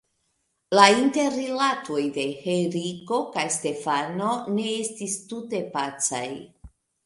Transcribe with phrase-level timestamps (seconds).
[0.77, 6.27] La interrilatoj de Henriko kaj Stefano ne estis tute pacaj.